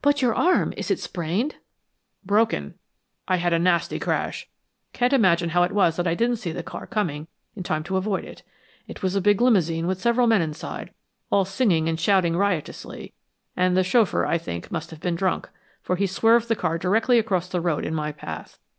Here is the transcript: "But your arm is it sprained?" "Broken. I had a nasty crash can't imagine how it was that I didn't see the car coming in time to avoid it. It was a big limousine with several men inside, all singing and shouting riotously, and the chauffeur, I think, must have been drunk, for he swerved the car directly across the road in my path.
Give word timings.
"But 0.00 0.22
your 0.22 0.34
arm 0.34 0.72
is 0.78 0.90
it 0.90 0.98
sprained?" 0.98 1.56
"Broken. 2.24 2.78
I 3.28 3.36
had 3.36 3.52
a 3.52 3.58
nasty 3.58 3.98
crash 3.98 4.48
can't 4.94 5.12
imagine 5.12 5.50
how 5.50 5.62
it 5.62 5.72
was 5.72 5.96
that 5.96 6.06
I 6.06 6.14
didn't 6.14 6.36
see 6.38 6.52
the 6.52 6.62
car 6.62 6.86
coming 6.86 7.28
in 7.54 7.64
time 7.64 7.84
to 7.84 7.98
avoid 7.98 8.24
it. 8.24 8.42
It 8.86 9.02
was 9.02 9.14
a 9.14 9.20
big 9.20 9.42
limousine 9.42 9.86
with 9.86 10.00
several 10.00 10.26
men 10.26 10.40
inside, 10.40 10.94
all 11.28 11.44
singing 11.44 11.86
and 11.86 12.00
shouting 12.00 12.34
riotously, 12.34 13.12
and 13.58 13.76
the 13.76 13.84
chauffeur, 13.84 14.24
I 14.24 14.38
think, 14.38 14.72
must 14.72 14.88
have 14.90 15.00
been 15.00 15.16
drunk, 15.16 15.50
for 15.82 15.96
he 15.96 16.06
swerved 16.06 16.48
the 16.48 16.56
car 16.56 16.78
directly 16.78 17.18
across 17.18 17.46
the 17.46 17.60
road 17.60 17.84
in 17.84 17.94
my 17.94 18.10
path. 18.10 18.58